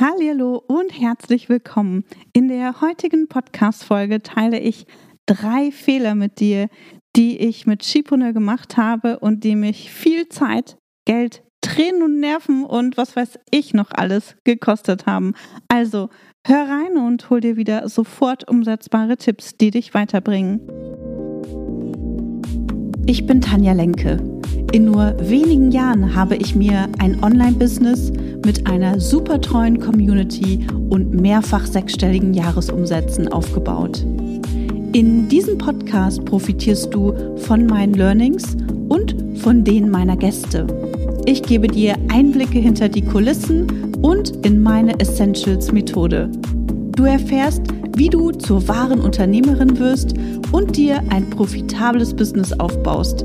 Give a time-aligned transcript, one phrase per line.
[0.00, 2.04] Hallo und herzlich willkommen.
[2.32, 4.86] In der heutigen Podcast-Folge teile ich
[5.26, 6.68] drei Fehler mit dir,
[7.16, 12.64] die ich mit Shipune gemacht habe und die mich viel Zeit, Geld, Tränen und Nerven
[12.64, 15.32] und was weiß ich noch alles gekostet haben.
[15.66, 16.10] Also
[16.46, 20.60] hör rein und hol dir wieder sofort umsetzbare Tipps, die dich weiterbringen.
[23.06, 24.22] Ich bin Tanja Lenke.
[24.70, 28.12] In nur wenigen Jahren habe ich mir ein Online-Business
[28.44, 34.04] mit einer super treuen Community und mehrfach sechsstelligen Jahresumsätzen aufgebaut.
[34.92, 38.56] In diesem Podcast profitierst du von meinen Learnings
[38.88, 40.66] und von denen meiner Gäste.
[41.26, 46.30] Ich gebe dir Einblicke hinter die Kulissen und in meine Essentials-Methode.
[46.96, 47.62] Du erfährst,
[47.96, 50.14] wie du zur wahren Unternehmerin wirst
[50.52, 53.24] und dir ein profitables Business aufbaust.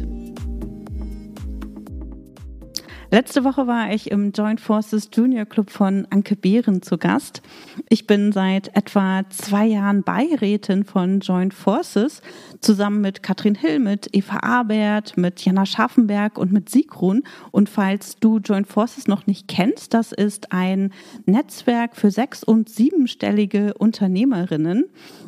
[3.13, 7.41] Letzte Woche war ich im Joint Forces Junior Club von Anke Behren zu Gast.
[7.89, 12.21] Ich bin seit etwa zwei Jahren Beirätin von Joint Forces,
[12.61, 17.23] zusammen mit Katrin Hill, mit Eva Abert, mit Jana Scharfenberg und mit Sigrun.
[17.51, 20.93] Und falls du Joint Forces noch nicht kennst, das ist ein
[21.25, 24.85] Netzwerk für sechs- und siebenstellige Unternehmerinnen.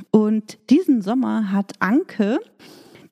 [0.10, 2.40] Und diesen Sommer hat Anke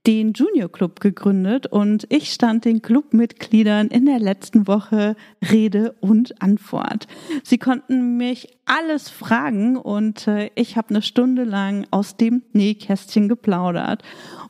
[0.08, 5.16] den Junior Club gegründet und ich stand den Clubmitgliedern in der letzten Woche
[5.52, 7.08] Rede und Antwort.
[7.44, 13.30] Sie konnten mich alles fragen und äh, ich habe eine Stunde lang aus dem Nähkästchen
[13.30, 14.02] geplaudert.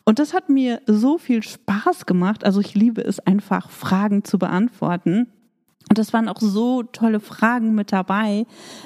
[0.05, 2.45] Und das hat mir so viel Spaß gemacht.
[2.45, 5.27] Also ich liebe es einfach, Fragen zu beantworten.
[5.91, 8.45] Und es waren auch so tolle Fragen mit dabei,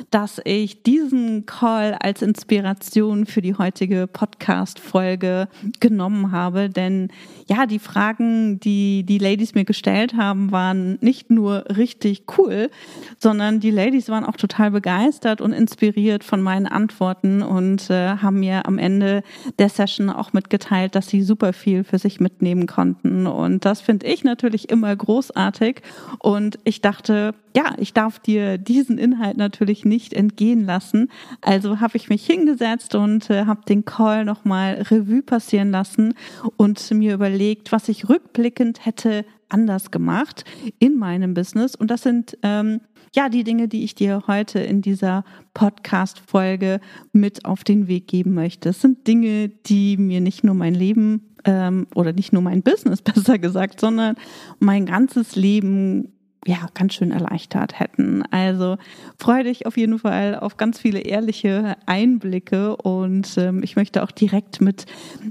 [0.09, 5.47] dass ich diesen Call als Inspiration für die heutige Podcast-Folge
[5.79, 6.67] genommen habe.
[6.67, 7.09] Denn
[7.45, 12.71] ja, die Fragen, die die Ladies mir gestellt haben, waren nicht nur richtig cool,
[13.19, 18.39] sondern die Ladies waren auch total begeistert und inspiriert von meinen Antworten und äh, haben
[18.39, 19.21] mir am Ende
[19.59, 23.27] der Session auch mitgeteilt, dass sie super viel für sich mitnehmen konnten.
[23.27, 25.83] Und das finde ich natürlich immer großartig.
[26.17, 31.09] Und ich dachte, dachte, ja, ich darf dir diesen Inhalt natürlich nicht entgehen lassen.
[31.41, 36.13] Also habe ich mich hingesetzt und äh, habe den Call nochmal Revue passieren lassen
[36.57, 40.43] und mir überlegt, was ich rückblickend hätte anders gemacht
[40.79, 41.75] in meinem Business.
[41.75, 42.81] Und das sind ähm,
[43.13, 45.23] ja die Dinge, die ich dir heute in dieser
[45.53, 46.79] Podcast-Folge
[47.13, 48.69] mit auf den Weg geben möchte.
[48.69, 53.01] Es sind Dinge, die mir nicht nur mein Leben ähm, oder nicht nur mein Business
[53.03, 54.15] besser gesagt, sondern
[54.59, 56.14] mein ganzes Leben
[56.47, 58.23] ja, ganz schön erleichtert hätten.
[58.29, 58.77] Also
[59.17, 64.11] freue dich auf jeden Fall auf ganz viele ehrliche Einblicke und ähm, ich möchte auch
[64.11, 64.85] direkt mit,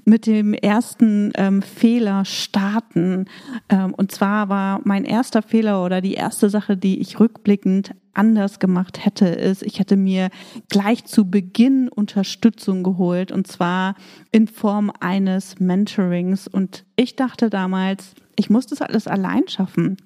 [0.05, 3.27] mit dem ersten ähm, Fehler starten.
[3.69, 8.59] Ähm, und zwar war mein erster Fehler oder die erste Sache, die ich rückblickend anders
[8.59, 10.31] gemacht hätte, ist, ich hätte mir
[10.69, 13.95] gleich zu Beginn Unterstützung geholt und zwar
[14.31, 16.49] in Form eines Mentorings.
[16.49, 19.97] Und ich dachte damals, ich muss das alles allein schaffen.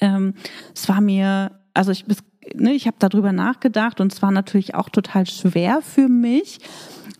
[0.00, 0.34] Ähm,
[0.74, 2.04] es war mir, also ich,
[2.54, 6.60] ne, ich habe darüber nachgedacht und es war natürlich auch total schwer für mich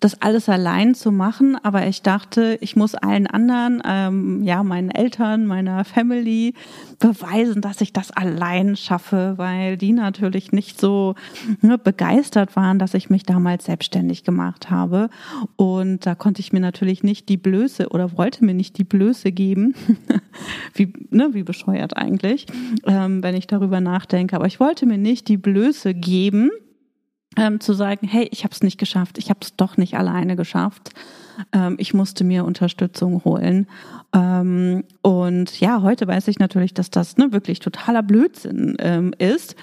[0.01, 4.91] das alles allein zu machen, aber ich dachte, ich muss allen anderen, ähm, ja, meinen
[4.91, 6.55] Eltern, meiner Family
[6.99, 11.15] beweisen, dass ich das allein schaffe, weil die natürlich nicht so
[11.63, 15.11] ne, begeistert waren, dass ich mich damals selbstständig gemacht habe.
[15.57, 19.33] Und da konnte ich mir natürlich nicht die Blöße oder wollte mir nicht die Blöße
[19.33, 19.75] geben,
[20.75, 22.47] wie, ne, wie bescheuert eigentlich,
[22.85, 24.37] ähm, wenn ich darüber nachdenke.
[24.37, 26.51] Aber ich wollte mir nicht die Blöße geben,
[27.37, 30.37] ähm, zu sagen, hey, ich habe es nicht geschafft, ich habe es doch nicht alleine
[30.37, 30.91] geschafft.
[31.53, 33.69] Ähm, ich musste mir Unterstützung holen.
[34.13, 39.55] Ähm, und ja, heute weiß ich natürlich, dass das ne, wirklich totaler Blödsinn ähm, ist.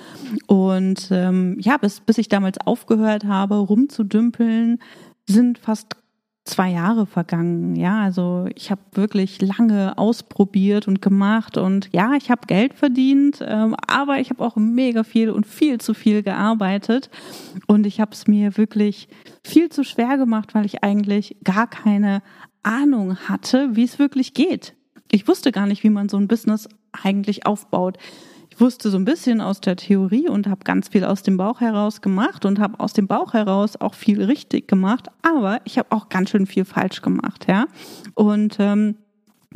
[0.47, 4.79] Und ähm, ja, bis, bis ich damals aufgehört habe, rumzudümpeln,
[5.27, 5.97] sind fast
[6.45, 7.75] zwei Jahre vergangen.
[7.75, 13.39] Ja, also ich habe wirklich lange ausprobiert und gemacht und ja, ich habe Geld verdient,
[13.41, 17.09] ähm, aber ich habe auch mega viel und viel zu viel gearbeitet
[17.65, 19.09] und ich habe es mir wirklich
[19.43, 22.21] viel zu schwer gemacht, weil ich eigentlich gar keine
[22.61, 24.75] Ahnung hatte, wie es wirklich geht.
[25.11, 27.97] Ich wusste gar nicht, wie man so ein Business eigentlich aufbaut
[28.61, 32.01] wusste so ein bisschen aus der Theorie und habe ganz viel aus dem Bauch heraus
[32.01, 36.09] gemacht und habe aus dem Bauch heraus auch viel richtig gemacht, aber ich habe auch
[36.09, 37.65] ganz schön viel falsch gemacht, ja.
[38.13, 38.95] Und ähm,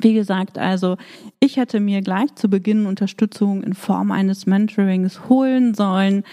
[0.02, 0.98] Wie gesagt, also
[1.40, 6.24] ich hätte mir gleich zu Beginn Unterstützung in Form eines Mentorings holen sollen.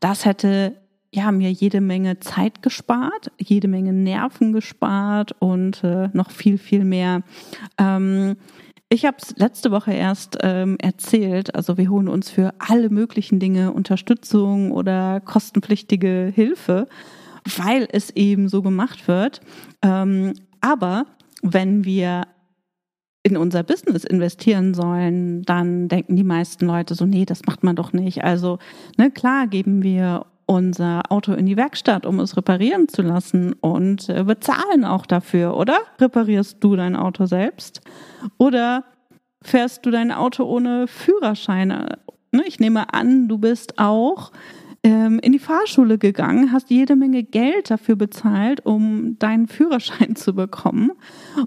[0.00, 0.76] Das hätte
[1.12, 6.84] ja mir jede Menge Zeit gespart, jede Menge Nerven gespart und äh, noch viel viel
[6.84, 7.22] mehr.
[7.78, 8.36] Ähm,
[8.90, 11.54] ich habe es letzte Woche erst ähm, erzählt.
[11.54, 16.88] Also wir holen uns für alle möglichen Dinge Unterstützung oder kostenpflichtige Hilfe,
[17.56, 19.40] weil es eben so gemacht wird.
[19.82, 21.06] Ähm, aber
[21.42, 22.26] wenn wir
[23.22, 27.76] in unser Business investieren sollen, dann denken die meisten Leute so, nee, das macht man
[27.76, 28.24] doch nicht.
[28.24, 28.58] Also,
[28.96, 34.08] ne, klar geben wir unser Auto in die Werkstatt, um es reparieren zu lassen und
[34.08, 35.78] äh, bezahlen auch dafür, oder?
[36.00, 37.82] Reparierst du dein Auto selbst?
[38.38, 38.84] Oder
[39.42, 41.68] fährst du dein Auto ohne Führerschein?
[42.32, 44.32] Ne, ich nehme an, du bist auch
[44.84, 50.34] ähm, in die Fahrschule gegangen, hast jede Menge Geld dafür bezahlt, um deinen Führerschein zu
[50.34, 50.92] bekommen.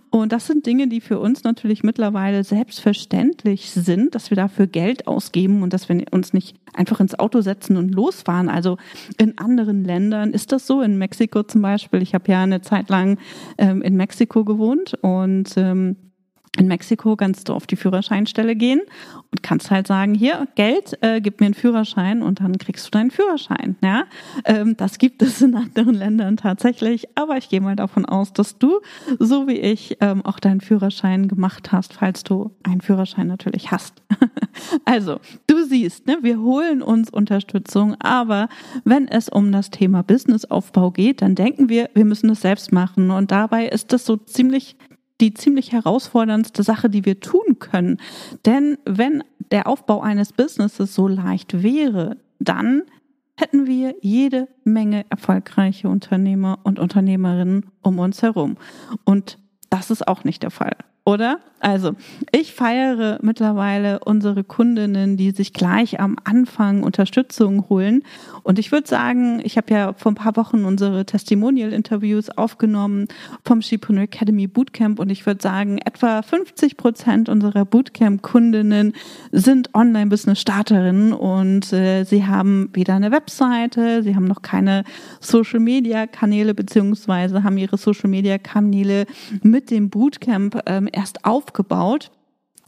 [0.10, 5.08] Und das sind Dinge, die für uns natürlich mittlerweile selbstverständlich sind, dass wir dafür Geld
[5.08, 8.50] ausgeben und dass wir uns nicht einfach ins Auto setzen und losfahren.
[8.50, 8.78] Also
[9.18, 12.02] in anderen Ländern ist das so, in Mexiko zum Beispiel.
[12.02, 13.18] Ich habe ja eine Zeit lang
[13.58, 15.96] ähm, in Mexiko gewohnt und ähm,
[16.58, 18.82] in Mexiko kannst du auf die Führerscheinstelle gehen
[19.32, 22.92] und kannst halt sagen, hier, Geld, äh, gib mir einen Führerschein und dann kriegst du
[22.92, 23.78] deinen Führerschein.
[23.82, 24.04] Ja?
[24.44, 28.58] Ähm, das gibt es in anderen Ländern tatsächlich, aber ich gehe mal davon aus, dass
[28.58, 28.82] du,
[29.18, 34.02] so wie ich, ähm, auch deinen Führerschein gemacht hast, falls du einen Führerschein natürlich hast.
[34.86, 38.50] also, du siehst, ne, wir holen uns Unterstützung, aber
[38.84, 43.10] wenn es um das Thema Businessaufbau geht, dann denken wir, wir müssen es selbst machen
[43.10, 44.76] und dabei ist das so ziemlich
[45.22, 47.98] die ziemlich herausforderndste Sache, die wir tun können.
[48.46, 52.84] Denn wenn der Aufbau eines Businesses so leicht wäre, dann
[53.38, 58.58] hätten wir jede Menge erfolgreiche Unternehmer und Unternehmerinnen um uns herum.
[59.06, 59.38] Und
[59.70, 60.76] das ist auch nicht der Fall
[61.06, 61.40] oder?
[61.64, 61.92] Also,
[62.32, 68.02] ich feiere mittlerweile unsere Kundinnen, die sich gleich am Anfang Unterstützung holen.
[68.42, 73.08] Und ich würde sagen, ich habe ja vor ein paar Wochen unsere Testimonial-Interviews aufgenommen
[73.46, 75.00] vom Shipreneur Academy Bootcamp.
[75.00, 78.94] Und ich würde sagen, etwa 50 Prozent unserer Bootcamp-Kundinnen
[79.32, 84.84] sind Online-Business-Starterinnen und äh, sie haben weder eine Webseite, sie haben noch keine
[85.20, 89.06] Social-Media-Kanäle, beziehungsweise haben ihre Social-Media-Kanäle
[89.44, 92.12] mit dem Bootcamp ähm, erst aufgebaut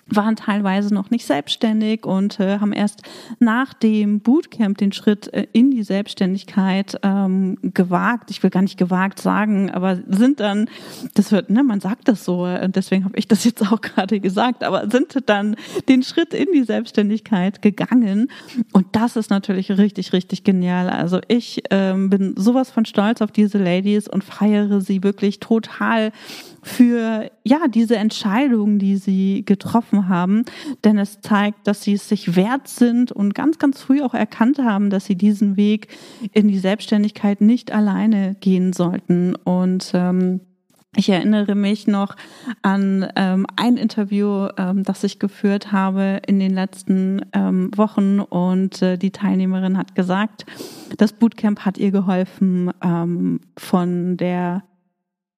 [0.08, 3.04] waren teilweise noch nicht selbstständig und äh, haben erst
[3.40, 8.30] nach dem Bootcamp den Schritt äh, in die Selbstständigkeit ähm, gewagt.
[8.30, 10.70] Ich will gar nicht gewagt sagen, aber sind dann,
[11.16, 14.20] das wird, ne, man sagt das so, und deswegen habe ich das jetzt auch gerade
[14.20, 15.56] gesagt, aber sind dann
[15.88, 18.30] den Schritt in die Selbstständigkeit gegangen.
[18.74, 20.90] Und das ist natürlich richtig, richtig genial.
[20.90, 26.12] Also ich ähm, bin sowas von stolz auf diese Ladies und feiere sie wirklich total
[26.62, 30.46] für ja diese Entscheidungen, die sie getroffen haben,
[30.84, 34.60] denn es zeigt, dass sie es sich wert sind und ganz ganz früh auch erkannt
[34.60, 35.88] haben, dass sie diesen Weg
[36.32, 39.36] in die Selbstständigkeit nicht alleine gehen sollten.
[39.36, 40.40] Und ähm,
[40.96, 42.16] ich erinnere mich noch
[42.62, 48.20] an ähm, ein Interview, ähm, das ich geführt habe in den letzten ähm, Wochen.
[48.20, 50.46] Und äh, die Teilnehmerin hat gesagt,
[50.98, 54.64] das Bootcamp hat ihr geholfen, ähm, von der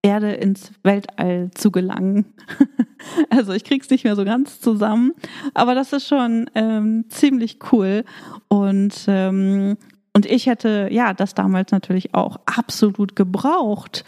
[0.05, 2.25] Erde ins Weltall zu gelangen.
[3.29, 5.13] also ich krieg's nicht mehr so ganz zusammen,
[5.53, 8.03] aber das ist schon ähm, ziemlich cool
[8.47, 9.77] und ähm,
[10.13, 14.05] und ich hätte ja das damals natürlich auch absolut gebraucht,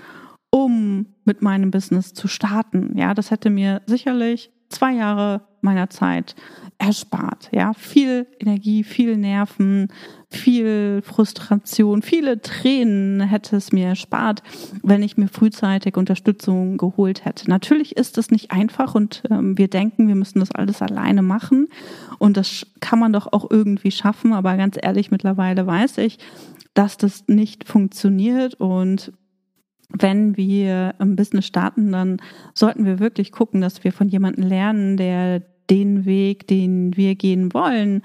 [0.52, 2.98] um mit meinem Business zu starten.
[2.98, 6.36] Ja, das hätte mir sicherlich zwei Jahre meiner Zeit
[6.78, 7.50] erspart.
[7.52, 9.90] Ja, viel Energie, viel Nerven,
[10.30, 14.44] viel Frustration, viele Tränen hätte es mir erspart,
[14.84, 17.50] wenn ich mir frühzeitig Unterstützung geholt hätte.
[17.50, 21.68] Natürlich ist es nicht einfach und ähm, wir denken, wir müssen das alles alleine machen
[22.20, 24.34] und das kann man doch auch irgendwie schaffen.
[24.34, 26.20] Aber ganz ehrlich, mittlerweile weiß ich,
[26.74, 29.14] dass das nicht funktioniert und
[29.90, 32.18] wenn wir ein Business starten, dann
[32.54, 37.54] sollten wir wirklich gucken, dass wir von jemandem lernen, der den Weg, den wir gehen
[37.54, 38.04] wollen,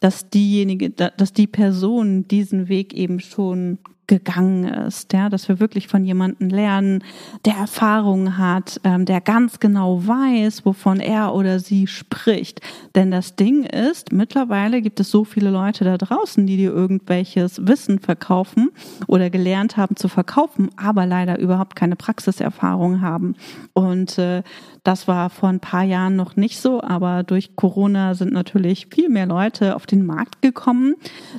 [0.00, 5.88] dass diejenige, dass die Person diesen Weg eben schon gegangen ist, ja, dass wir wirklich
[5.88, 7.02] von jemandem lernen,
[7.44, 12.60] der Erfahrungen hat, ähm, der ganz genau weiß, wovon er oder sie spricht.
[12.94, 17.66] Denn das Ding ist, mittlerweile gibt es so viele Leute da draußen, die dir irgendwelches
[17.66, 18.70] Wissen verkaufen
[19.08, 23.34] oder gelernt haben zu verkaufen, aber leider überhaupt keine Praxiserfahrung haben.
[23.72, 24.42] Und äh,
[24.86, 29.08] Das war vor ein paar Jahren noch nicht so, aber durch Corona sind natürlich viel
[29.08, 30.94] mehr Leute auf den Markt gekommen.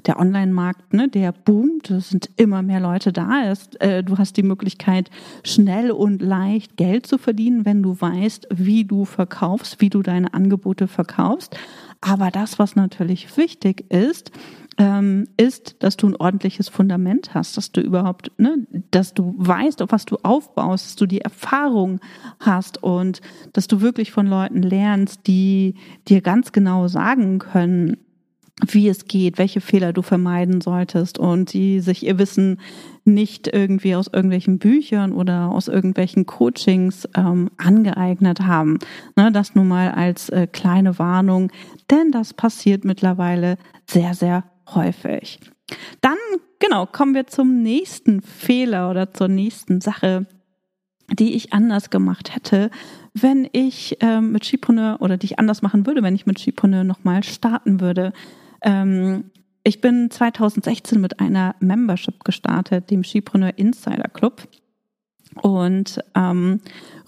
[0.05, 3.49] Der Online-Markt, ne, der boomt, es sind immer mehr Leute da.
[3.49, 5.09] Ist, äh, du hast die Möglichkeit,
[5.45, 10.33] schnell und leicht Geld zu verdienen, wenn du weißt, wie du verkaufst, wie du deine
[10.33, 11.55] Angebote verkaufst.
[12.01, 14.33] Aber das, was natürlich wichtig ist,
[15.37, 19.91] ist, dass du ein ordentliches Fundament hast, dass du überhaupt, ne, dass du weißt, auf
[19.91, 21.99] was du aufbaust, dass du die Erfahrung
[22.39, 23.21] hast und
[23.53, 25.73] dass du wirklich von Leuten lernst, die
[26.07, 27.97] dir ganz genau sagen können,
[28.65, 32.59] wie es geht, welche Fehler du vermeiden solltest und die sich ihr Wissen
[33.03, 38.77] nicht irgendwie aus irgendwelchen Büchern oder aus irgendwelchen Coachings ähm, angeeignet haben.
[39.15, 41.51] Ne, das nur mal als äh, kleine Warnung,
[41.89, 44.43] denn das passiert mittlerweile sehr, sehr
[44.73, 45.39] häufig.
[46.01, 46.17] Dann,
[46.59, 50.25] genau, kommen wir zum nächsten Fehler oder zur nächsten Sache,
[51.11, 52.69] die ich anders gemacht hätte,
[53.13, 56.83] wenn ich ähm, mit Skipreneur oder die ich anders machen würde, wenn ich mit Skipreneur
[56.83, 58.13] nochmal starten würde.
[58.61, 59.25] Ähm,
[59.63, 64.47] ich bin 2016 mit einer Membership gestartet, dem Skipreneur Insider Club.
[65.41, 66.61] Und ähm,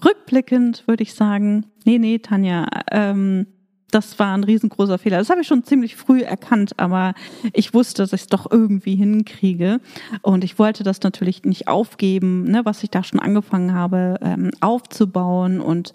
[0.04, 3.46] rückblickend würde ich sagen, nee, nee, Tanja, ähm,
[3.90, 5.18] das war ein riesengroßer Fehler.
[5.18, 7.14] Das habe ich schon ziemlich früh erkannt, aber
[7.52, 9.80] ich wusste, dass ich es doch irgendwie hinkriege.
[10.22, 14.50] Und ich wollte das natürlich nicht aufgeben, ne, was ich da schon angefangen habe ähm,
[14.60, 15.60] aufzubauen.
[15.60, 15.92] Und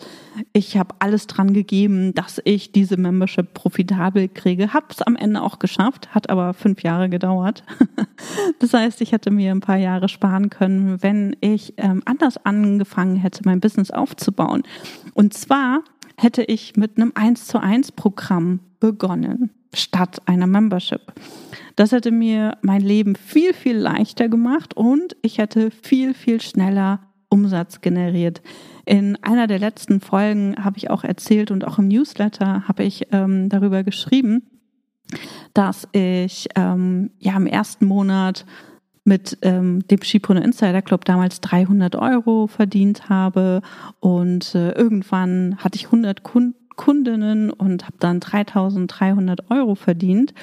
[0.54, 4.74] ich habe alles dran gegeben, dass ich diese Membership profitabel kriege.
[4.74, 7.64] Habe es am Ende auch geschafft, hat aber fünf Jahre gedauert.
[8.60, 13.16] das heißt, ich hätte mir ein paar Jahre sparen können, wenn ich ähm, anders angefangen
[13.16, 14.64] hätte, mein Business aufzubauen.
[15.14, 15.84] Und zwar
[16.18, 21.02] hätte ich mit einem 1 zu 1 Programm begonnen, statt einer Membership.
[21.76, 27.00] Das hätte mir mein Leben viel, viel leichter gemacht und ich hätte viel, viel schneller
[27.30, 28.42] Umsatz generiert.
[28.86, 33.08] In einer der letzten Folgen habe ich auch erzählt und auch im Newsletter habe ich
[33.12, 34.44] ähm, darüber geschrieben,
[35.54, 38.46] dass ich ähm, ja im ersten Monat
[39.06, 43.62] mit ähm, dem Skipreneur Insider Club damals 300 Euro verdient habe.
[44.00, 50.34] Und äh, irgendwann hatte ich 100 Kunden Kundinnen und habe dann 3300 Euro verdient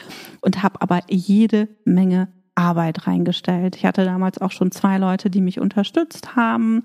[0.41, 3.77] und habe aber jede Menge Arbeit reingestellt.
[3.77, 6.85] Ich hatte damals auch schon zwei Leute, die mich unterstützt haben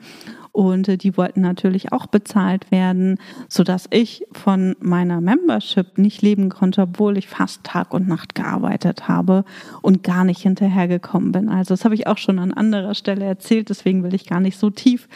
[0.52, 3.20] und äh, die wollten natürlich auch bezahlt werden,
[3.50, 8.34] so dass ich von meiner Membership nicht leben konnte, obwohl ich fast Tag und Nacht
[8.34, 9.44] gearbeitet habe
[9.82, 11.50] und gar nicht hinterhergekommen bin.
[11.50, 14.58] Also das habe ich auch schon an anderer Stelle erzählt, deswegen will ich gar nicht
[14.58, 15.08] so tief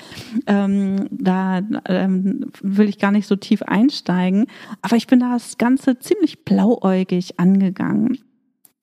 [0.48, 4.48] ähm, da ähm, will ich gar nicht so tief einsteigen.
[4.82, 8.18] Aber ich bin das Ganze ziemlich blauäugig angegangen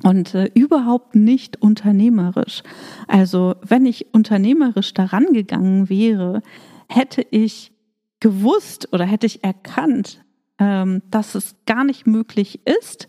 [0.02, 2.62] und äh, überhaupt nicht unternehmerisch.
[3.06, 6.42] Also wenn ich unternehmerisch daran gegangen wäre,
[6.88, 7.72] hätte ich
[8.20, 10.24] gewusst oder hätte ich erkannt,
[10.58, 13.08] ähm, dass es gar nicht möglich ist,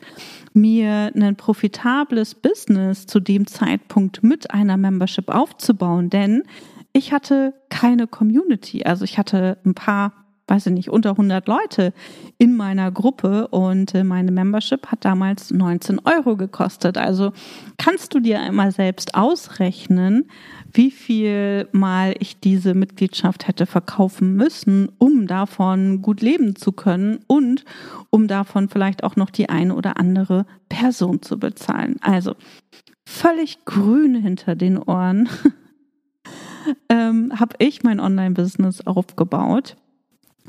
[0.54, 6.44] mir ein profitables Business zu dem Zeitpunkt mit einer Membership aufzubauen, denn
[6.94, 8.84] ich hatte keine Community.
[8.84, 10.14] Also ich hatte ein paar
[10.50, 11.94] weiß ich nicht, unter 100 Leute
[12.38, 16.98] in meiner Gruppe und äh, meine Membership hat damals 19 Euro gekostet.
[16.98, 17.32] Also
[17.78, 20.26] kannst du dir einmal selbst ausrechnen,
[20.72, 27.20] wie viel mal ich diese Mitgliedschaft hätte verkaufen müssen, um davon gut leben zu können
[27.28, 27.66] und
[28.10, 31.98] um davon vielleicht auch noch die eine oder andere Person zu bezahlen.
[32.02, 32.36] Also
[33.06, 35.30] völlig grün hinter den Ohren
[36.90, 39.76] ähm, habe ich mein Online-Business aufgebaut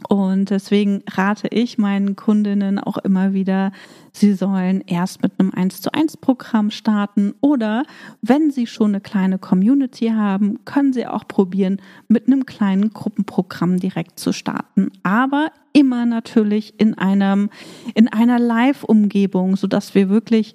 [0.08, 3.72] und deswegen rate ich meinen Kundinnen auch immer wieder,
[4.12, 7.84] sie sollen erst mit einem 1 zu 1 Programm starten oder
[8.22, 13.78] wenn sie schon eine kleine Community haben, können sie auch probieren, mit einem kleinen Gruppenprogramm
[13.78, 14.90] direkt zu starten.
[15.02, 17.50] Aber immer natürlich in einem,
[17.94, 20.54] in einer Live-Umgebung, sodass wir wirklich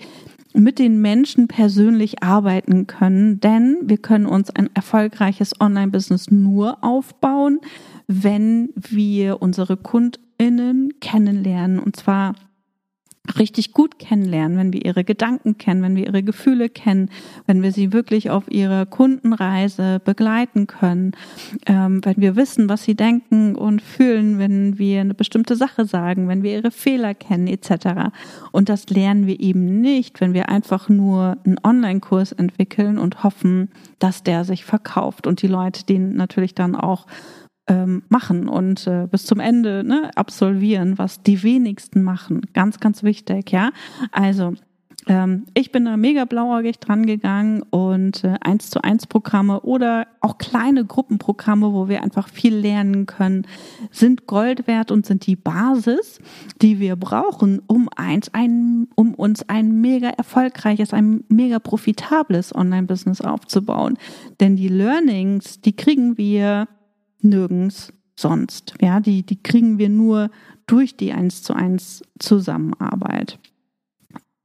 [0.55, 7.59] mit den Menschen persönlich arbeiten können, denn wir können uns ein erfolgreiches Online-Business nur aufbauen,
[8.07, 11.79] wenn wir unsere KundInnen kennenlernen.
[11.79, 12.35] Und zwar
[13.37, 17.09] richtig gut kennenlernen, wenn wir ihre Gedanken kennen, wenn wir ihre Gefühle kennen,
[17.45, 21.13] wenn wir sie wirklich auf ihrer Kundenreise begleiten können,
[21.65, 26.27] ähm, wenn wir wissen, was sie denken und fühlen, wenn wir eine bestimmte Sache sagen,
[26.27, 28.11] wenn wir ihre Fehler kennen etc.
[28.51, 33.69] Und das lernen wir eben nicht, wenn wir einfach nur einen Online-Kurs entwickeln und hoffen,
[33.99, 37.05] dass der sich verkauft und die Leute den natürlich dann auch
[37.67, 42.41] ähm, machen und äh, bis zum Ende ne, absolvieren, was die wenigsten machen.
[42.53, 43.71] Ganz, ganz wichtig, ja.
[44.11, 44.53] Also
[45.07, 50.07] ähm, ich bin da mega blauäugig dran gegangen und äh, eins zu eins Programme oder
[50.21, 53.45] auch kleine Gruppenprogramme, wo wir einfach viel lernen können,
[53.91, 56.19] sind Gold wert und sind die Basis,
[56.61, 63.21] die wir brauchen, um eins, ein, um uns ein mega erfolgreiches, ein mega profitables Online-Business
[63.21, 63.97] aufzubauen.
[64.39, 66.67] Denn die Learnings, die kriegen wir
[67.25, 68.75] nirgends sonst.
[68.81, 70.29] Ja, die, die kriegen wir nur
[70.67, 73.39] durch die eins zu eins Zusammenarbeit.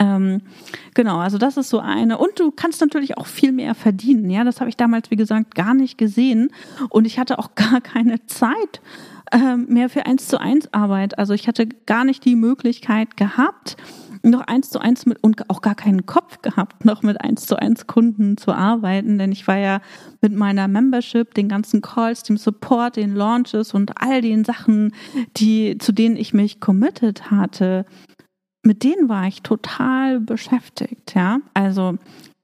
[0.00, 0.40] Ähm,
[0.94, 2.18] genau, also das ist so eine.
[2.18, 4.30] Und du kannst natürlich auch viel mehr verdienen.
[4.30, 6.50] Ja, das habe ich damals, wie gesagt, gar nicht gesehen.
[6.88, 8.80] Und ich hatte auch gar keine Zeit
[9.30, 11.18] ähm, mehr für eins zu eins Arbeit.
[11.18, 13.76] Also ich hatte gar nicht die Möglichkeit gehabt,
[14.22, 17.56] noch eins zu eins mit und auch gar keinen Kopf gehabt, noch mit eins zu
[17.56, 19.80] eins Kunden zu arbeiten, denn ich war ja
[20.20, 24.92] mit meiner Membership, den ganzen Calls, dem Support, den Launches und all den Sachen,
[25.36, 27.86] die zu denen ich mich committed hatte,
[28.62, 31.40] mit denen war ich total beschäftigt, ja.
[31.54, 31.96] Also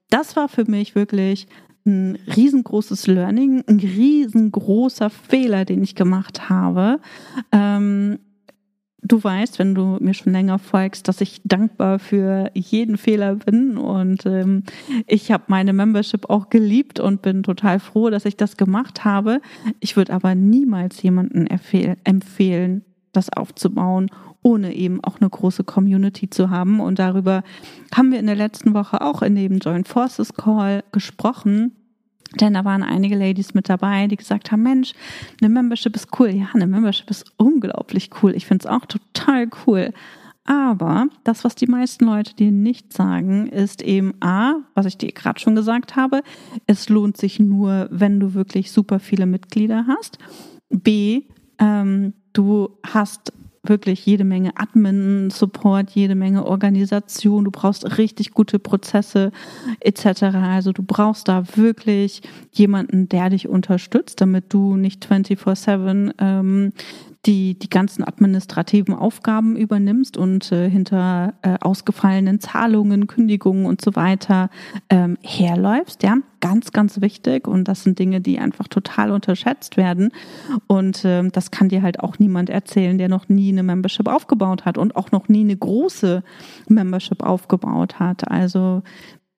[0.09, 1.47] das war für mich wirklich
[1.85, 6.99] ein riesengroßes Learning, ein riesengroßer Fehler, den ich gemacht habe.
[7.51, 8.19] Ähm,
[9.07, 13.77] du weißt, wenn du mir schon länger folgst, dass ich dankbar für jeden Fehler bin
[13.77, 14.63] und ähm,
[15.05, 19.41] ich habe meine Membership auch geliebt und bin total froh, dass ich das gemacht habe.
[19.79, 22.83] Ich würde aber niemals jemanden empfehlen,
[23.13, 24.09] das aufzubauen
[24.43, 26.79] ohne eben auch eine große Community zu haben.
[26.79, 27.43] Und darüber
[27.93, 31.73] haben wir in der letzten Woche auch in dem Joint Forces Call gesprochen.
[32.35, 34.93] Denn da waren einige Ladies mit dabei, die gesagt haben, Mensch,
[35.41, 36.29] eine Membership ist cool.
[36.29, 38.35] Ja, eine Membership ist unglaublich cool.
[38.35, 39.93] Ich finde es auch total cool.
[40.47, 45.11] Aber das, was die meisten Leute dir nicht sagen, ist eben A, was ich dir
[45.11, 46.21] gerade schon gesagt habe,
[46.67, 50.19] es lohnt sich nur, wenn du wirklich super viele Mitglieder hast.
[50.69, 51.23] B,
[51.59, 53.33] ähm, du hast
[53.69, 57.45] wirklich jede Menge Admin-Support, jede Menge Organisation.
[57.45, 59.31] Du brauchst richtig gute Prozesse
[59.79, 60.23] etc.
[60.23, 62.21] Also du brauchst da wirklich
[62.51, 66.73] jemanden, der dich unterstützt, damit du nicht 24/7 ähm,
[67.27, 73.95] die, die ganzen administrativen Aufgaben übernimmst und äh, hinter äh, ausgefallenen Zahlungen, Kündigungen und so
[73.95, 74.49] weiter
[74.89, 76.03] ähm, herläufst.
[76.03, 77.47] Ja, ganz, ganz wichtig.
[77.47, 80.11] Und das sind Dinge, die einfach total unterschätzt werden.
[80.67, 84.63] Und ähm, das kann dir halt auch niemand erzählen, der noch nie eine Membership aufgebaut
[84.63, 86.23] hat und auch noch nie eine große
[86.69, 88.31] Membership aufgebaut hat.
[88.31, 88.83] Also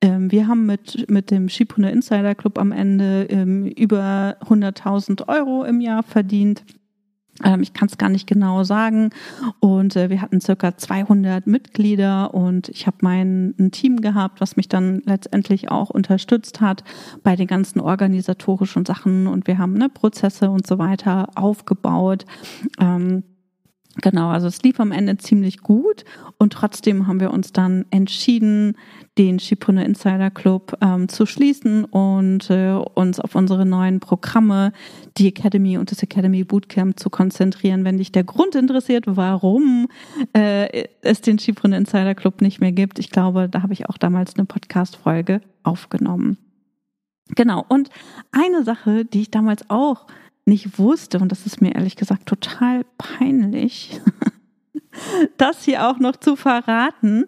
[0.02, 5.64] ähm, wir haben mit, mit dem Schipune Insider Club am Ende ähm, über 100.000 Euro
[5.64, 6.64] im Jahr verdient.
[7.44, 9.12] Ähm, ich kann es gar nicht genau sagen.
[9.60, 14.56] Und äh, wir hatten circa 200 Mitglieder und ich habe mein ein Team gehabt, was
[14.56, 16.84] mich dann letztendlich auch unterstützt hat
[17.24, 19.28] bei den ganzen organisatorischen Sachen.
[19.28, 22.26] Und wir haben ne, Prozesse und so weiter aufgebaut.
[22.80, 23.24] Ähm,
[23.96, 26.06] Genau, also es lief am Ende ziemlich gut
[26.38, 28.78] und trotzdem haben wir uns dann entschieden,
[29.18, 34.74] den Schipone Insider Club ähm, zu schließen und äh, uns auf unsere neuen Programme,
[35.18, 37.84] die Academy und das Academy Bootcamp zu konzentrieren.
[37.84, 39.88] Wenn dich der Grund interessiert, warum
[40.34, 43.98] äh, es den Schipone Insider Club nicht mehr gibt, ich glaube, da habe ich auch
[43.98, 46.38] damals eine Podcast-Folge aufgenommen.
[47.36, 47.90] Genau, und
[48.32, 50.06] eine Sache, die ich damals auch
[50.50, 54.02] nicht wusste, und das ist mir ehrlich gesagt total peinlich,
[55.38, 57.26] das hier auch noch zu verraten.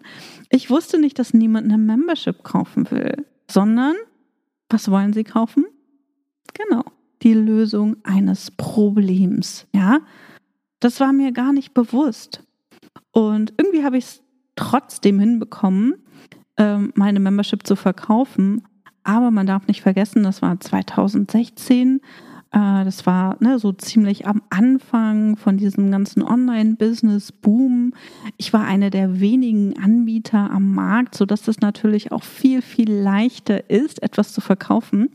[0.50, 3.94] Ich wusste nicht, dass niemand eine Membership kaufen will, sondern
[4.68, 5.64] was wollen sie kaufen?
[6.54, 6.84] Genau,
[7.22, 9.66] die Lösung eines Problems.
[9.72, 10.00] Ja,
[10.80, 12.42] das war mir gar nicht bewusst.
[13.12, 14.22] Und irgendwie habe ich es
[14.56, 15.94] trotzdem hinbekommen,
[16.56, 18.62] ähm, meine Membership zu verkaufen.
[19.04, 22.00] Aber man darf nicht vergessen, das war 2016
[22.52, 27.94] äh, das war ne, so ziemlich am Anfang von diesem ganzen Online-Business-Boom.
[28.36, 32.92] Ich war eine der wenigen Anbieter am Markt, so dass es natürlich auch viel, viel
[32.92, 35.08] leichter ist, etwas zu verkaufen.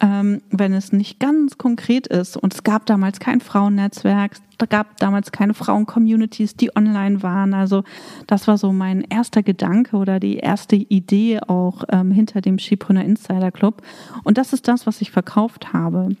[0.00, 2.36] Ähm, wenn es nicht ganz konkret ist.
[2.36, 7.54] Und es gab damals kein Frauennetzwerk, es gab damals keine Frauen-Communities, die online waren.
[7.54, 7.84] Also
[8.26, 13.04] das war so mein erster Gedanke oder die erste Idee auch ähm, hinter dem Schipreneur
[13.04, 13.82] Insider Club.
[14.24, 16.16] Und das ist das, was ich verkauft habe.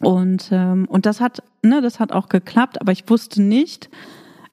[0.00, 3.90] Und, ähm, und das hat, ne, das hat auch geklappt, aber ich wusste nicht,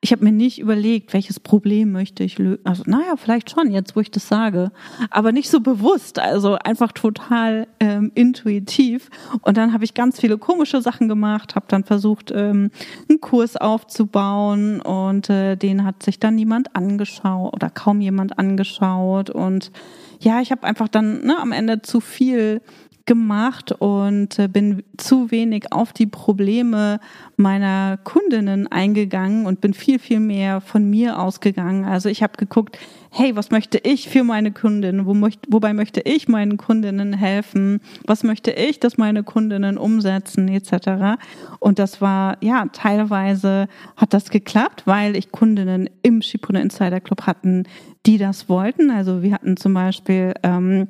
[0.03, 2.65] ich habe mir nicht überlegt, welches Problem möchte ich lösen.
[2.65, 4.71] Also, naja, vielleicht schon, jetzt wo ich das sage.
[5.11, 9.11] Aber nicht so bewusst, also einfach total ähm, intuitiv.
[9.43, 12.71] Und dann habe ich ganz viele komische Sachen gemacht, habe dann versucht, ähm,
[13.07, 19.29] einen Kurs aufzubauen und äh, den hat sich dann niemand angeschaut oder kaum jemand angeschaut.
[19.29, 19.71] Und
[20.19, 22.61] ja, ich habe einfach dann ne, am Ende zu viel
[23.05, 26.99] gemacht und äh, bin zu wenig auf die Probleme
[27.35, 31.85] meiner Kundinnen eingegangen und bin viel, viel mehr von mir ausgegangen.
[31.85, 32.77] Also ich habe geguckt,
[33.11, 35.05] hey, was möchte ich für meine Kundinnen?
[35.05, 37.81] Wo möcht, wobei möchte ich meinen Kundinnen helfen?
[38.05, 41.19] Was möchte ich, dass meine Kundinnen umsetzen, etc.
[41.59, 47.23] Und das war, ja, teilweise hat das geklappt, weil ich Kundinnen im Schipone Insider Club
[47.23, 47.63] hatten,
[48.05, 48.89] die das wollten.
[48.91, 50.87] Also wir hatten zum Beispiel ähm,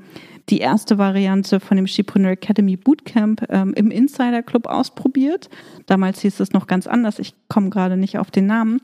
[0.50, 5.50] die erste Variante von dem Shipreneur Academy Bootcamp ähm, im Insider Club ausprobiert.
[5.86, 7.20] Damals hieß es noch ganz anders.
[7.20, 8.82] Ich komme gerade nicht auf den Namen.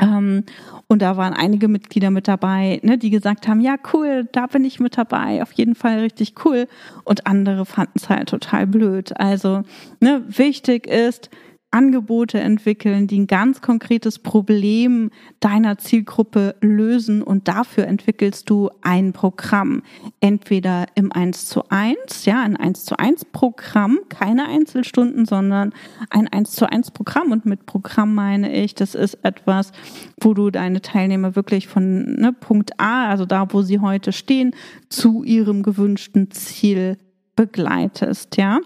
[0.00, 0.44] Ähm,
[0.88, 4.64] und da waren einige Mitglieder mit dabei, ne, die gesagt haben, ja cool, da bin
[4.64, 6.66] ich mit dabei, auf jeden Fall richtig cool.
[7.04, 9.18] Und andere fanden es halt total blöd.
[9.18, 9.62] Also
[10.00, 11.30] ne, wichtig ist,
[11.74, 15.10] Angebote entwickeln, die ein ganz konkretes Problem
[15.40, 17.20] deiner Zielgruppe lösen.
[17.20, 19.82] Und dafür entwickelst du ein Programm.
[20.20, 25.72] Entweder im 1 zu 1, ja, ein 1 zu 1 Programm, keine Einzelstunden, sondern
[26.10, 27.32] ein 1 zu 1 Programm.
[27.32, 29.72] Und mit Programm meine ich, das ist etwas,
[30.20, 34.54] wo du deine Teilnehmer wirklich von ne, Punkt A, also da, wo sie heute stehen,
[34.90, 36.98] zu ihrem gewünschten Ziel
[37.34, 38.60] begleitest, ja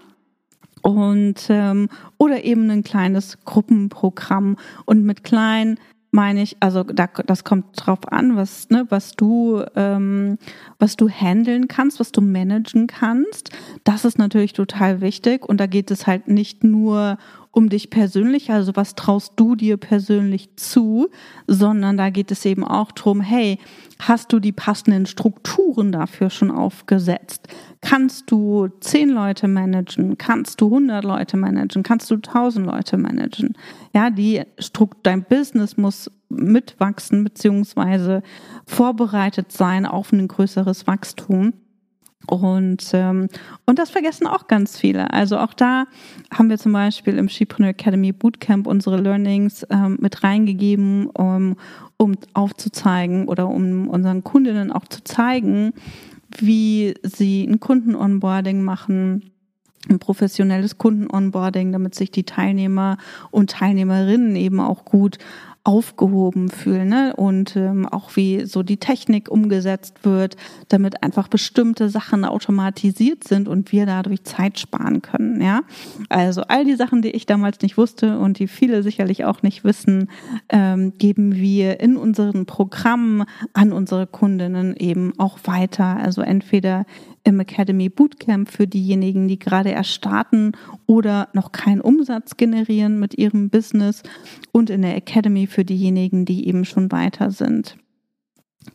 [0.81, 5.77] und ähm, oder eben ein kleines Gruppenprogramm und mit klein
[6.11, 10.37] meine ich, also da, das kommt drauf an, was ne, was du ähm,
[10.79, 13.51] was du handeln kannst, was du managen kannst.
[13.83, 17.17] Das ist natürlich total wichtig und da geht es halt nicht nur
[17.51, 21.09] um dich persönlich, also was traust du dir persönlich zu,
[21.47, 23.57] sondern da geht es eben auch drum, hey,
[23.99, 27.47] hast du die passenden Strukturen dafür schon aufgesetzt?
[27.81, 30.17] Kannst du zehn Leute managen?
[30.17, 31.81] Kannst du hundert Leute managen?
[31.81, 33.57] Kannst du tausend Leute managen?
[33.93, 38.21] Ja, die Struktur, dein Business muss mitwachsen beziehungsweise
[38.67, 41.53] vorbereitet sein auf ein größeres Wachstum.
[42.27, 43.29] Und, ähm,
[43.65, 45.11] und das vergessen auch ganz viele.
[45.11, 45.85] Also auch da
[46.31, 51.55] haben wir zum Beispiel im Skipreneur Academy Bootcamp unsere Learnings ähm, mit reingegeben, um,
[51.97, 55.73] um aufzuzeigen oder um unseren Kundinnen auch zu zeigen,
[56.37, 59.31] wie sie ein Kundenonboarding machen,
[59.89, 62.97] ein professionelles Kundenonboarding, damit sich die Teilnehmer
[63.31, 65.17] und Teilnehmerinnen eben auch gut
[65.63, 67.13] aufgehoben fühlen ne?
[67.15, 70.37] und ähm, auch wie so die Technik umgesetzt wird,
[70.69, 75.41] damit einfach bestimmte Sachen automatisiert sind und wir dadurch Zeit sparen können.
[75.41, 75.61] Ja,
[76.07, 79.63] also all die Sachen, die ich damals nicht wusste und die viele sicherlich auch nicht
[79.63, 80.09] wissen,
[80.49, 85.97] ähm, geben wir in unseren Programmen an unsere Kundinnen eben auch weiter.
[85.97, 86.85] Also entweder
[87.23, 90.53] im Academy Bootcamp für diejenigen, die gerade erst starten
[90.85, 94.03] oder noch keinen Umsatz generieren mit ihrem Business
[94.51, 97.77] und in der Academy für diejenigen, die eben schon weiter sind.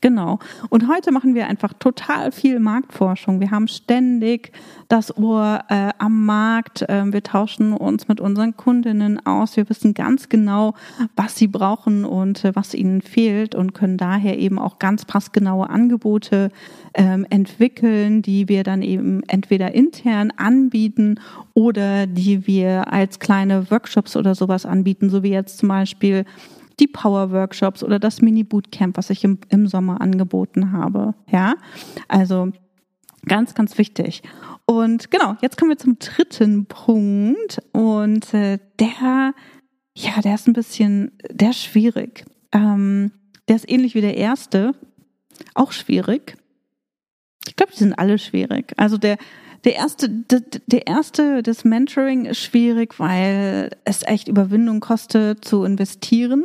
[0.01, 0.39] Genau.
[0.71, 3.41] Und heute machen wir einfach total viel Marktforschung.
[3.41, 4.53] Wir haben ständig
[4.89, 6.83] das Ohr äh, am Markt.
[6.83, 9.57] Äh, wir tauschen uns mit unseren Kundinnen aus.
[9.57, 10.75] Wir wissen ganz genau,
[11.17, 15.69] was sie brauchen und äh, was ihnen fehlt und können daher eben auch ganz passgenaue
[15.71, 16.51] Angebote
[16.95, 21.21] ähm, entwickeln, die wir dann eben entweder intern anbieten
[21.55, 26.25] oder die wir als kleine Workshops oder sowas anbieten, so wie jetzt zum Beispiel
[26.81, 31.15] die Power-Workshops oder das Mini-Bootcamp, was ich im, im Sommer angeboten habe.
[31.31, 31.55] Ja,
[32.09, 32.51] also
[33.27, 34.23] ganz, ganz wichtig.
[34.67, 39.35] Und genau, jetzt kommen wir zum dritten Punkt und äh, der,
[39.97, 42.25] ja, der ist ein bisschen, der ist schwierig.
[42.53, 43.13] Ähm,
[43.49, 44.75] der ist ähnlich wie der erste,
[45.55, 46.37] auch schwierig.
[47.47, 48.73] Ich glaube, die sind alle schwierig.
[48.77, 49.19] Also der,
[49.65, 56.45] der erste, der erste, das Mentoring ist schwierig, weil es echt Überwindung kostet zu investieren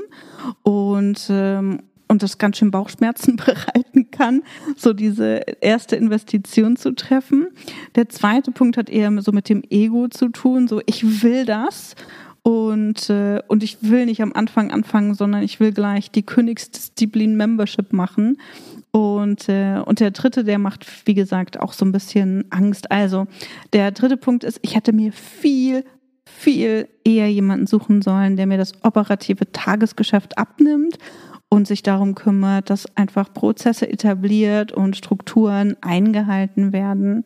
[0.64, 4.42] und ähm, und das ganz schön Bauchschmerzen bereiten kann,
[4.76, 7.50] so diese erste Investition zu treffen.
[7.96, 11.96] Der zweite Punkt hat eher so mit dem Ego zu tun, so ich will das
[12.50, 17.38] und, äh, und ich will nicht am Anfang anfangen, sondern ich will gleich die Königsdisziplin
[17.38, 18.42] Membership machen.
[18.90, 22.90] Und, äh, und der dritte, der macht, wie gesagt, auch so ein bisschen Angst.
[22.92, 23.28] Also
[23.72, 25.86] der dritte Punkt ist, ich hätte mir viel,
[26.26, 30.98] viel eher jemanden suchen sollen, der mir das operative Tagesgeschäft abnimmt
[31.50, 37.26] und sich darum kümmert, dass einfach Prozesse etabliert und Strukturen eingehalten werden.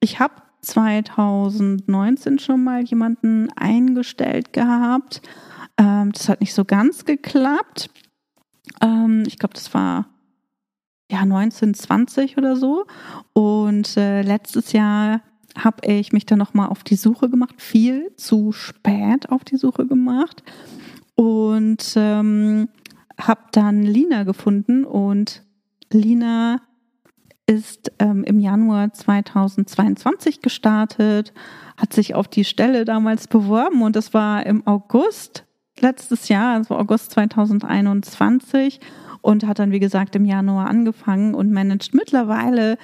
[0.00, 5.22] Ich habe 2019 schon mal jemanden eingestellt gehabt.
[5.78, 7.90] Ähm, das hat nicht so ganz geklappt.
[8.82, 10.06] Ähm, ich glaube, das war
[11.10, 12.86] ja 1920 oder so.
[13.32, 15.22] Und äh, letztes Jahr
[15.56, 19.86] habe ich mich dann nochmal auf die Suche gemacht, viel zu spät auf die Suche
[19.86, 20.42] gemacht
[21.14, 22.68] und ähm,
[23.18, 25.42] habe dann Lina gefunden und
[25.90, 26.60] Lina
[27.46, 31.32] ist ähm, im Januar 2022 gestartet,
[31.76, 35.44] hat sich auf die Stelle damals beworben und das war im August
[35.80, 38.80] letztes Jahr, also August 2021
[39.20, 42.78] und hat dann, wie gesagt, im Januar angefangen und managt mittlerweile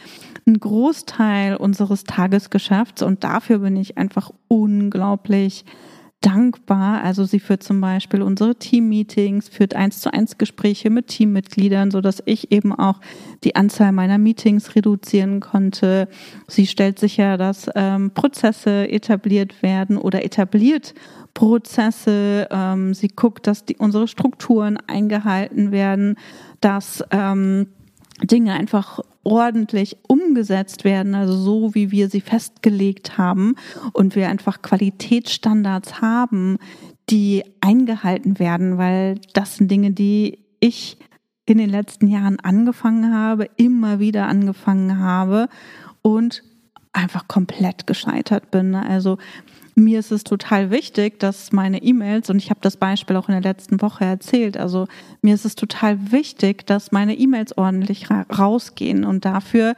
[0.46, 5.64] einen Großteil unseres Tagesgeschäfts und dafür bin ich einfach unglaublich
[6.22, 7.02] dankbar.
[7.02, 12.00] Also sie führt zum Beispiel unsere Team-Meetings, führt eins zu eins Gespräche mit Teammitgliedern, so
[12.00, 13.00] dass ich eben auch
[13.44, 16.08] die Anzahl meiner Meetings reduzieren konnte.
[16.48, 20.94] Sie stellt sicher, dass ähm, Prozesse etabliert werden oder etabliert
[21.34, 22.48] Prozesse.
[22.50, 26.16] Ähm, sie guckt, dass die, unsere Strukturen eingehalten werden,
[26.60, 27.66] dass ähm,
[28.22, 33.54] Dinge einfach ordentlich umgesetzt werden, also so wie wir sie festgelegt haben
[33.92, 36.58] und wir einfach Qualitätsstandards haben,
[37.10, 40.98] die eingehalten werden, weil das sind Dinge, die ich
[41.46, 45.48] in den letzten Jahren angefangen habe, immer wieder angefangen habe
[46.02, 46.42] und
[46.92, 48.74] einfach komplett gescheitert bin.
[48.74, 49.18] Also
[49.74, 53.40] mir ist es total wichtig, dass meine E-Mails, und ich habe das Beispiel auch in
[53.40, 54.86] der letzten Woche erzählt, also
[55.22, 59.74] mir ist es total wichtig, dass meine E-Mails ordentlich ra rausgehen und dafür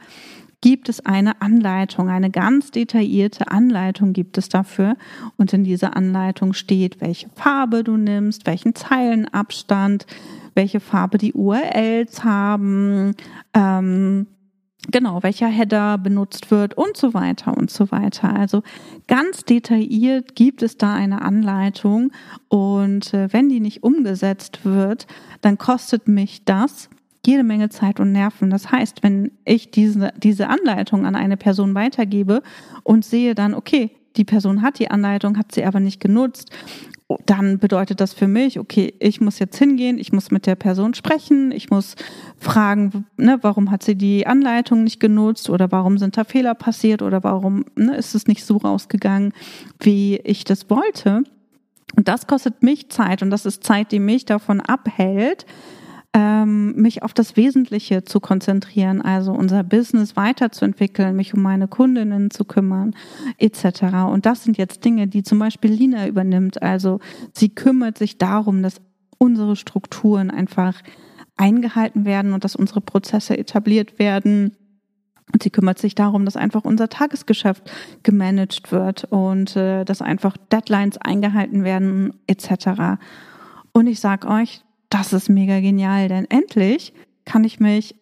[0.61, 4.97] gibt es eine Anleitung, eine ganz detaillierte Anleitung gibt es dafür.
[5.37, 10.07] Und in dieser Anleitung steht, welche Farbe du nimmst, welchen Zeilenabstand,
[10.55, 13.13] welche Farbe die URLs haben,
[13.53, 14.25] ähm,
[14.91, 18.33] genau, welcher Header benutzt wird und so weiter und so weiter.
[18.35, 18.63] Also
[19.07, 22.11] ganz detailliert gibt es da eine Anleitung
[22.49, 25.07] und äh, wenn die nicht umgesetzt wird,
[25.41, 26.89] dann kostet mich das
[27.25, 28.49] jede Menge Zeit und Nerven.
[28.49, 32.43] Das heißt, wenn ich diese, diese Anleitung an eine Person weitergebe
[32.83, 36.51] und sehe dann, okay, die Person hat die Anleitung, hat sie aber nicht genutzt
[37.25, 40.95] dann bedeutet das für mich, okay, ich muss jetzt hingehen, ich muss mit der Person
[40.95, 41.95] sprechen, ich muss
[42.39, 47.03] fragen, ne, warum hat sie die Anleitung nicht genutzt oder warum sind da Fehler passiert
[47.03, 49.33] oder warum ne, ist es nicht so rausgegangen,
[49.79, 51.23] wie ich das wollte.
[51.95, 55.45] Und das kostet mich Zeit und das ist Zeit, die mich davon abhält,
[56.15, 62.31] ähm, mich auf das Wesentliche zu konzentrieren, also unser Business weiterzuentwickeln, mich um meine Kundinnen
[62.31, 62.95] zu kümmern,
[63.37, 64.07] etc.
[64.09, 66.61] Und das sind jetzt Dinge, die zum Beispiel Lina übernimmt.
[66.61, 67.01] Also
[67.33, 68.79] sie kümmert sich darum, dass
[69.17, 70.81] unsere Strukturen einfach
[71.35, 74.55] eingehalten werden und dass unsere Prozesse etabliert werden.
[75.33, 77.69] Und sie kümmert sich darum, dass einfach unser Tagesgeschäft
[78.03, 83.01] gemanagt wird und äh, dass einfach Deadlines eingehalten werden etc.
[83.73, 86.93] Und ich sag euch, das ist mega genial, denn endlich
[87.25, 87.95] kann ich mich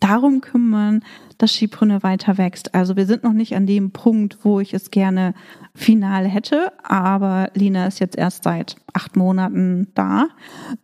[0.00, 1.04] darum kümmern,
[1.38, 2.74] dass Skipreneur weiter wächst.
[2.74, 5.34] Also wir sind noch nicht an dem Punkt, wo ich es gerne
[5.74, 10.28] final hätte, aber Lina ist jetzt erst seit acht Monaten da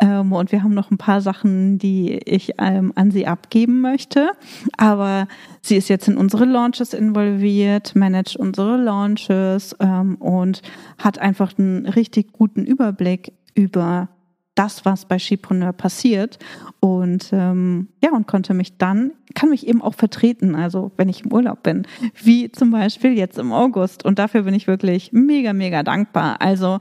[0.00, 4.30] ähm, und wir haben noch ein paar Sachen, die ich ähm, an sie abgeben möchte.
[4.76, 5.26] Aber
[5.60, 10.62] sie ist jetzt in unsere Launches involviert, managt unsere Launches ähm, und
[10.98, 14.08] hat einfach einen richtig guten Überblick über
[14.56, 16.38] das, was bei Skipreneur passiert
[16.80, 21.24] und ähm, ja und konnte mich dann kann mich eben auch vertreten, also wenn ich
[21.24, 21.86] im Urlaub bin,
[22.22, 26.40] wie zum Beispiel jetzt im August und dafür bin ich wirklich mega mega dankbar.
[26.40, 26.78] Also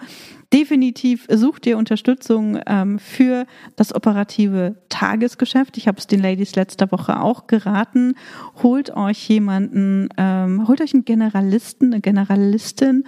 [0.54, 5.78] definitiv sucht ihr Unterstützung ähm, für das operative Tagesgeschäft.
[5.78, 8.16] Ich habe es den Ladies letzter Woche auch geraten.
[8.64, 13.04] Holt euch jemanden, ähm, holt euch einen Generalisten, eine Generalistin,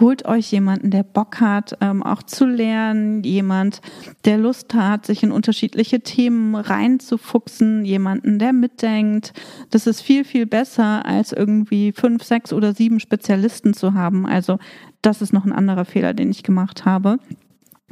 [0.00, 3.80] holt euch jemanden, der Bock hat, ähm, auch zu lernen, jemand,
[4.24, 9.32] der Lust hat, sich in unterschiedliche Themen reinzufuchsen, jemanden, der mitdenkt.
[9.70, 14.26] Das ist viel, viel besser, als irgendwie fünf, sechs oder sieben Spezialisten zu haben.
[14.26, 14.58] Also
[15.02, 17.18] das ist noch ein anderer Fehler, den ich gemacht habe.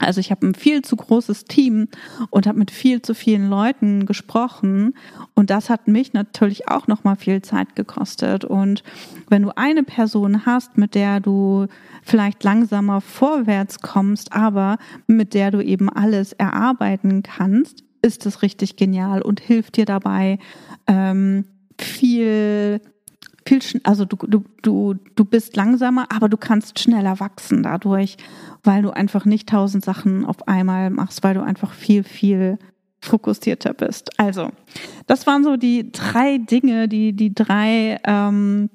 [0.00, 1.88] Also ich habe ein viel zu großes Team
[2.30, 4.94] und habe mit viel zu vielen Leuten gesprochen
[5.34, 8.82] und das hat mich natürlich auch noch mal viel Zeit gekostet und
[9.28, 11.66] wenn du eine Person hast, mit der du
[12.02, 18.76] vielleicht langsamer vorwärts kommst, aber mit der du eben alles erarbeiten kannst, ist das richtig
[18.76, 20.38] genial und hilft dir dabei
[20.86, 21.44] ähm,
[21.78, 22.80] viel
[23.58, 28.16] viel, also du, du, du, du bist langsamer, aber du kannst schneller wachsen dadurch,
[28.62, 32.58] weil du einfach nicht tausend Sachen auf einmal machst, weil du einfach viel, viel
[33.00, 34.10] fokussierter bist.
[34.18, 34.50] Also,
[35.06, 38.68] das waren so die drei Dinge, die, die drei ähm,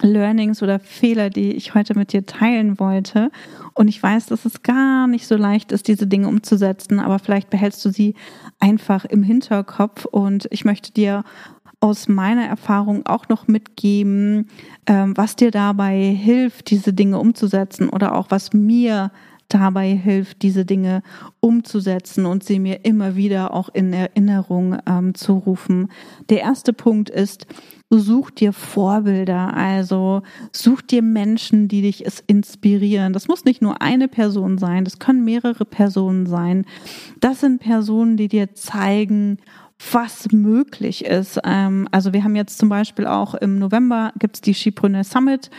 [0.00, 3.30] Learnings oder Fehler, die ich heute mit dir teilen wollte.
[3.74, 7.50] Und ich weiß, dass es gar nicht so leicht ist, diese Dinge umzusetzen, aber vielleicht
[7.50, 8.14] behältst du sie
[8.58, 11.24] einfach im Hinterkopf und ich möchte dir
[11.86, 14.48] aus meiner Erfahrung auch noch mitgeben,
[14.88, 19.12] ähm, was dir dabei hilft, diese Dinge umzusetzen oder auch was mir
[19.48, 21.04] dabei hilft, diese Dinge
[21.38, 25.92] umzusetzen und sie mir immer wieder auch in Erinnerung ähm, zu rufen.
[26.28, 27.46] Der erste Punkt ist,
[27.88, 33.12] such dir Vorbilder, also such dir Menschen, die dich inspirieren.
[33.12, 36.66] Das muss nicht nur eine Person sein, das können mehrere Personen sein.
[37.20, 39.38] Das sind Personen, die dir zeigen,
[39.92, 41.38] was möglich ist.
[41.44, 45.50] Ähm, also wir haben jetzt zum Beispiel auch im November gibt's die Skipreneur Summit.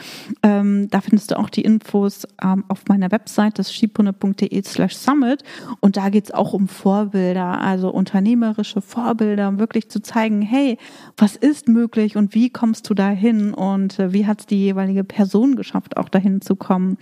[0.42, 5.44] Ähm, da findest du auch die Infos ähm, auf meiner Website, das skipreneur.de slash summit.
[5.82, 10.78] Und da geht's auch um Vorbilder, also unternehmerische Vorbilder, um wirklich zu zeigen, hey,
[11.16, 15.56] was ist möglich und wie kommst du dahin und äh, wie hat's die jeweilige Person
[15.56, 16.98] geschafft, auch dahin zu kommen.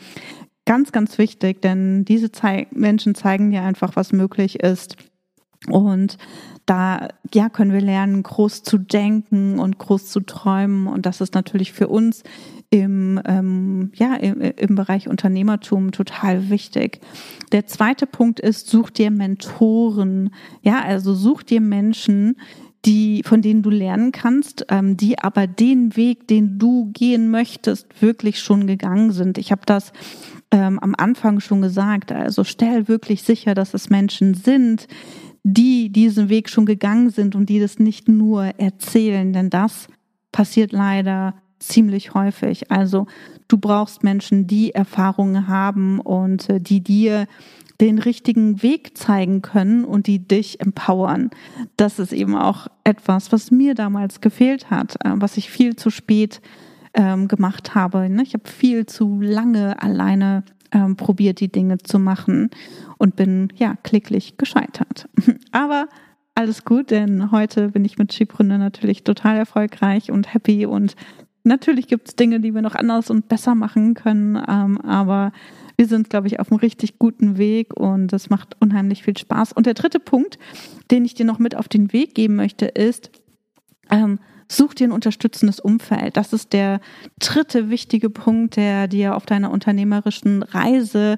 [0.66, 4.98] Ganz, ganz wichtig, denn diese Zei Menschen zeigen dir einfach, was möglich ist.
[5.70, 6.18] Und
[6.66, 10.88] da ja können wir lernen, groß zu denken und groß zu träumen.
[10.88, 12.24] Und das ist natürlich für uns
[12.70, 17.00] im, ähm, ja, im, im Bereich Unternehmertum total wichtig.
[17.52, 20.32] Der zweite Punkt ist, such dir Mentoren.
[20.62, 22.38] Ja, also such dir Menschen,
[22.86, 28.02] die, von denen du lernen kannst, ähm, die aber den Weg, den du gehen möchtest,
[28.02, 29.38] wirklich schon gegangen sind.
[29.38, 29.92] Ich habe das
[30.52, 32.12] ähm, am Anfang schon gesagt.
[32.12, 34.88] Also stell wirklich sicher, dass es Menschen sind,
[35.48, 39.88] die diesen Weg schon gegangen sind und die das nicht nur erzählen, denn das
[40.32, 42.72] passiert leider ziemlich häufig.
[42.72, 43.06] Also
[43.48, 47.28] du brauchst Menschen, die Erfahrungen haben und äh, die dir
[47.80, 51.30] den richtigen Weg zeigen können und die dich empowern.
[51.78, 55.92] Das ist eben auch etwas, was mir damals gefehlt hat, äh, was ich viel zu
[55.92, 56.42] spät
[56.96, 58.10] ähm, gemacht habe.
[58.10, 58.24] Ne?
[58.24, 62.50] Ich habe viel zu lange alleine ähm, probiert, die Dinge zu machen
[62.98, 65.08] und bin ja klicklich gescheitert.
[65.52, 65.88] Aber
[66.36, 70.96] alles gut, denn heute bin ich mit Skipreneur natürlich total erfolgreich und happy und
[71.46, 75.32] natürlich gibt es Dinge, die wir noch anders und besser machen können, ähm, aber
[75.78, 79.54] wir sind, glaube ich, auf einem richtig guten Weg und es macht unheimlich viel Spaß.
[79.54, 80.38] Und der dritte Punkt,
[80.90, 83.12] den ich dir noch mit auf den Weg geben möchte, ist,
[83.90, 86.18] ähm, such dir ein unterstützendes Umfeld.
[86.18, 86.80] Das ist der
[87.20, 91.18] dritte wichtige Punkt, der dir auf deiner unternehmerischen Reise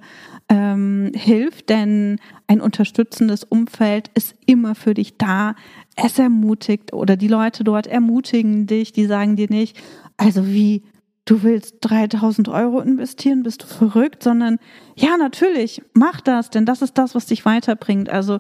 [0.50, 5.56] ähm, hilft, denn ein unterstützendes Umfeld ist immer für dich da.
[5.96, 9.78] Es ermutigt oder die Leute dort ermutigen dich, die sagen dir nicht,
[10.16, 10.84] also wie,
[11.26, 14.60] du willst 3000 Euro investieren, bist du verrückt, sondern
[14.96, 18.10] ja, natürlich, mach das, denn das ist das, was dich weiterbringt.
[18.10, 18.40] Also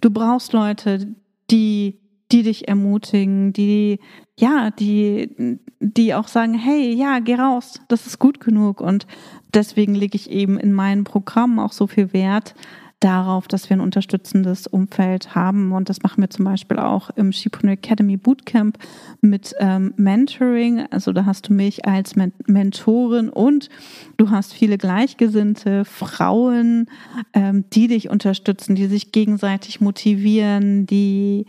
[0.00, 1.14] du brauchst Leute,
[1.50, 1.98] die
[2.32, 3.98] die dich ermutigen, die,
[4.38, 8.80] ja, die, die auch sagen, hey, ja, geh raus, das ist gut genug.
[8.80, 9.06] Und
[9.52, 12.54] deswegen lege ich eben in meinem Programm auch so viel Wert
[13.02, 15.72] darauf, dass wir ein unterstützendes Umfeld haben.
[15.72, 18.78] Und das machen wir zum Beispiel auch im Shipreneur Academy Bootcamp
[19.20, 20.86] mit ähm, Mentoring.
[20.90, 23.68] Also da hast du mich als Men Mentorin und
[24.16, 26.86] du hast viele gleichgesinnte Frauen,
[27.34, 31.46] ähm, die dich unterstützen, die sich gegenseitig motivieren, die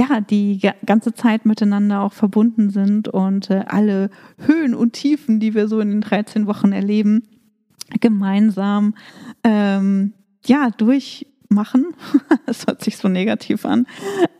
[0.00, 4.08] ja, die ganze Zeit miteinander auch verbunden sind und äh, alle
[4.38, 7.28] Höhen und Tiefen, die wir so in den 13 Wochen erleben,
[8.00, 8.94] gemeinsam
[9.44, 10.14] ähm,
[10.46, 11.88] ja durchmachen.
[12.46, 13.86] das hört sich so negativ an.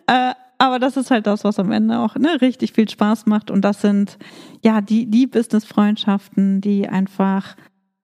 [0.06, 3.50] Äh, aber das ist halt das, was am Ende auch ne, richtig viel Spaß macht.
[3.50, 4.18] Und das sind
[4.64, 7.56] ja die, die Business-Freundschaften, die einfach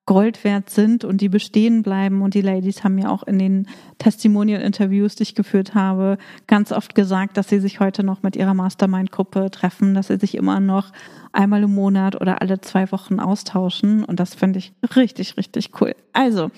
[0.07, 2.23] Gold wert sind und die bestehen bleiben.
[2.23, 3.67] Und die Ladies haben ja auch in den
[3.99, 6.17] Testimonial-Interviews, die ich geführt habe,
[6.47, 10.37] ganz oft gesagt, dass sie sich heute noch mit ihrer Mastermind-Gruppe treffen, dass sie sich
[10.37, 10.93] immer noch
[11.33, 14.05] einmal im Monat oder alle zwei Wochen austauschen.
[14.05, 15.95] Und das finde ich richtig, richtig cool.
[16.13, 16.51] Also,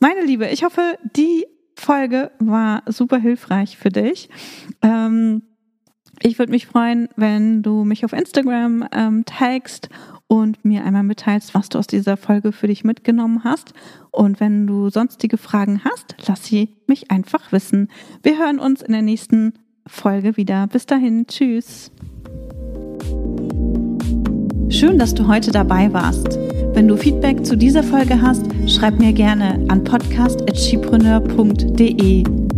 [0.00, 4.28] meine Liebe, ich hoffe, die Folge war super hilfreich für dich.
[4.82, 5.42] Ähm,
[6.20, 9.88] ich würde mich freuen, wenn du mich auf Instagram ähm, tagst
[10.28, 13.72] und mir einmal mitteilst, was du aus dieser Folge für dich mitgenommen hast.
[14.10, 17.88] Und wenn du sonstige Fragen hast, lass sie mich einfach wissen.
[18.22, 19.54] Wir hören uns in der nächsten
[19.86, 20.66] Folge wieder.
[20.66, 21.90] Bis dahin, tschüss.
[24.68, 26.38] Schön, dass du heute dabei warst.
[26.74, 32.57] Wenn du Feedback zu dieser Folge hast, schreib mir gerne an podcast.chipreneur.de